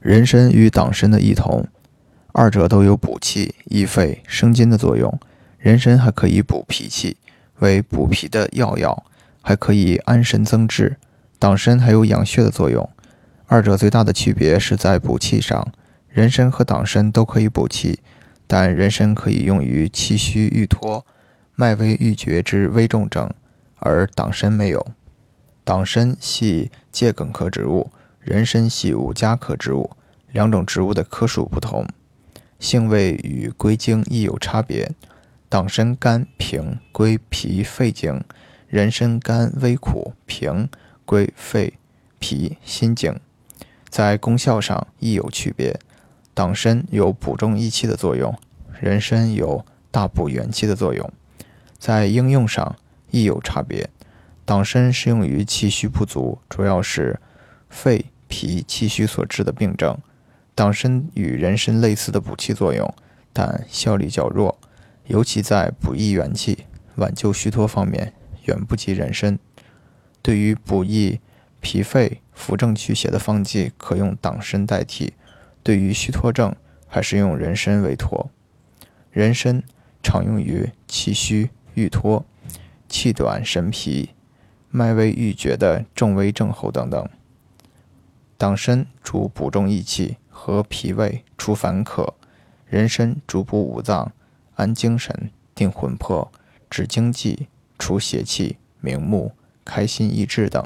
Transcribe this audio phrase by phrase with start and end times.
[0.00, 1.66] 人参与党参的异同，
[2.32, 5.18] 二者都有补气、益肺、生津的作用。
[5.58, 7.16] 人参还可以补脾气，
[7.58, 9.04] 为补脾的要药，
[9.42, 10.96] 还可以安神增智。
[11.40, 12.88] 党参还有养血的作用。
[13.46, 15.66] 二者最大的区别是在补气上，
[16.08, 17.98] 人参和党参都可以补气，
[18.46, 21.04] 但人参可以用于气虚欲脱、
[21.56, 23.28] 脉微欲绝之危重症，
[23.80, 24.86] 而党参没有。
[25.64, 27.90] 党参系桔梗科植物。
[28.28, 29.88] 人参系五加科植物，
[30.32, 31.88] 两种植物的科属不同，
[32.60, 34.92] 性味与归经亦有差别。
[35.48, 38.20] 党参甘平，归脾肺经；
[38.66, 40.68] 人参甘微苦，平，
[41.06, 41.78] 归肺
[42.18, 43.18] 脾心经。
[43.88, 45.80] 在功效上亦有区别，
[46.34, 48.38] 党参有补中益气的作用，
[48.78, 51.10] 人参有大补元气的作用。
[51.78, 52.76] 在应用上
[53.10, 53.88] 亦有差别，
[54.44, 57.18] 党参适用于气虚不足，主要是
[57.70, 58.04] 肺。
[58.28, 59.98] 脾气虚所致的病症，
[60.54, 62.94] 党参与人参类似的补气作用，
[63.32, 64.58] 但效力较弱，
[65.06, 68.12] 尤其在补益元气、挽救虚脱方面，
[68.44, 69.38] 远不及人参。
[70.20, 71.20] 对于补益
[71.60, 75.12] 脾肺、扶正祛邪的方剂，可用党参代替；
[75.62, 76.54] 对于虚脱症，
[76.86, 78.30] 还是用人参为妥。
[79.10, 79.62] 人参
[80.02, 82.24] 常用于气虚欲脱、
[82.88, 84.10] 气短神疲、
[84.70, 87.08] 脉微欲绝的重危症候等等。
[88.38, 92.14] 党参主补中益气，和脾胃，除烦渴；
[92.68, 94.12] 人参主补五脏，
[94.54, 96.30] 安精神，定魂魄，
[96.70, 97.48] 止惊悸，
[97.80, 99.32] 除邪气，明目，
[99.64, 100.64] 开心益智等。